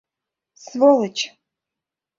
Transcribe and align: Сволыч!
Сволыч! 0.63 1.17